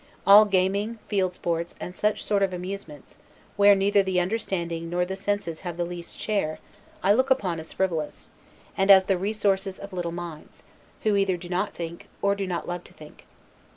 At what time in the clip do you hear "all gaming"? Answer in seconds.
0.25-0.97